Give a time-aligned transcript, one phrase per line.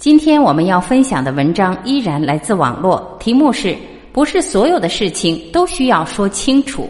[0.00, 3.76] 今天我们要分享的文章依然来自网络，题目是
[4.14, 6.88] “不是所有的事情都需要说清楚”。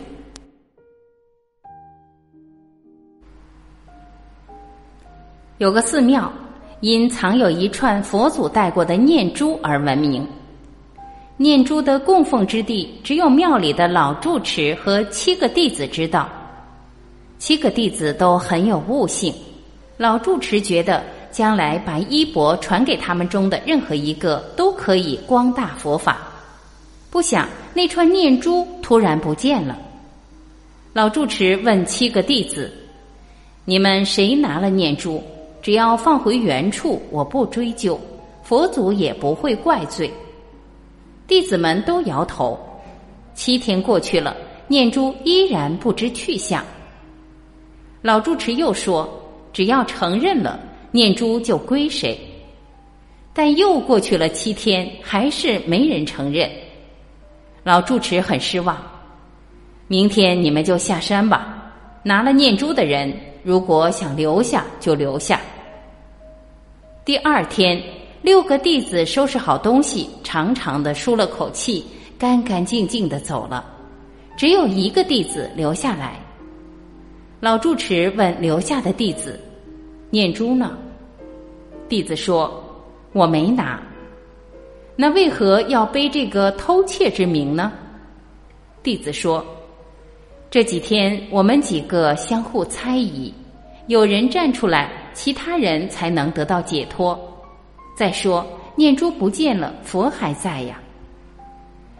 [5.58, 6.32] 有个寺庙
[6.82, 10.24] 因藏有一串佛祖带过的念珠而闻名。
[11.36, 16.28] 念珠的供奉之地，只有庙里的老住持和七个弟子知道。
[17.38, 19.34] 七个弟子都很有悟性。
[19.96, 26.18] 老住持觉得，将来把衣钵传给他们中的任何一个，都可以光大佛法。
[27.10, 29.78] 不想那串念珠突然不见了。
[30.92, 32.72] 老住持问七个弟子
[33.64, 35.22] ：“你们谁拿了念珠？
[35.62, 38.00] 只要放回原处，我不追究，
[38.42, 40.10] 佛祖也不会怪罪。”
[41.26, 42.58] 弟子们都摇头。
[43.34, 44.36] 七天过去了，
[44.68, 46.64] 念珠依然不知去向。
[48.02, 49.08] 老住持又说。
[49.52, 50.60] 只要承认了，
[50.90, 52.18] 念珠就归谁。
[53.32, 56.50] 但又过去了七天，还是没人承认。
[57.62, 58.76] 老住持很失望。
[59.86, 61.56] 明天你们就下山吧。
[62.02, 65.40] 拿了念珠的人，如果想留下就留下。
[67.04, 67.82] 第二天，
[68.22, 71.84] 六个弟子收拾好东西，长长的舒了口气，
[72.18, 73.64] 干干净净的走了。
[74.36, 76.18] 只有一个弟子留下来。
[77.38, 79.38] 老住持问留下的弟子
[80.10, 80.76] ：“念珠呢？”
[81.88, 82.62] 弟子说
[83.12, 83.80] ：“我没拿。”
[84.94, 87.72] 那为何要背这个偷窃之名呢？
[88.82, 89.44] 弟子说
[90.50, 93.32] ：“这几天我们几个相互猜疑，
[93.86, 97.18] 有人站出来，其他人才能得到解脱。
[97.96, 98.46] 再说
[98.76, 100.80] 念珠不见了，佛还在呀。”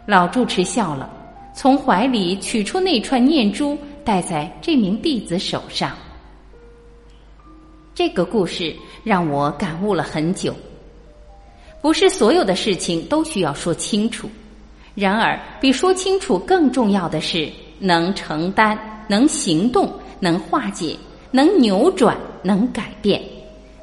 [0.05, 1.09] 老住持笑了，
[1.53, 3.77] 从怀里取出那串念珠。
[4.03, 5.91] 戴在这名弟子手上。
[8.01, 10.55] 这个故事让我感悟了很久。
[11.83, 14.27] 不是所有的事情都需要说清楚，
[14.95, 17.47] 然而比说清楚更重要的是
[17.77, 18.75] 能承担、
[19.07, 19.87] 能行动、
[20.19, 20.97] 能化解、
[21.29, 23.21] 能扭转、能改变、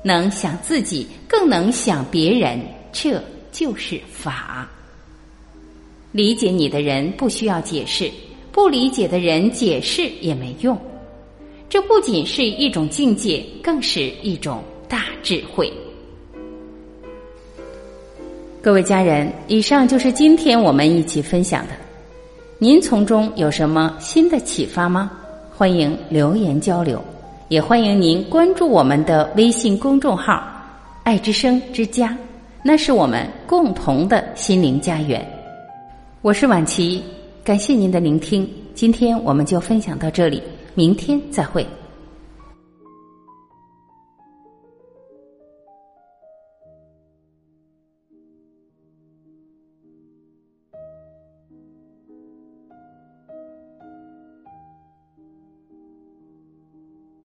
[0.03, 2.61] 能想自己，更能想别人。
[2.91, 4.69] 这就是法。
[6.11, 8.11] 理解你的人不需要解释。
[8.51, 10.77] 不理解的人解释也没用，
[11.71, 15.71] 这不仅是一种境界，更是一种大智慧。
[18.63, 21.75] 各位家人，以上就是今天我们一起分享的，
[22.59, 25.11] 您从中有什么新的启发吗？
[25.55, 27.05] 欢迎留言交流，
[27.49, 30.43] 也欢迎您关注我们的微信公众号
[31.05, 32.17] “爱之声之家”，
[32.65, 35.23] 那是我们共同的心灵家园。
[36.23, 37.03] 我是婉琪。
[37.45, 40.43] 感谢您的聆听，今天我们就分享到这里，
[40.79, 41.67] 明天再会。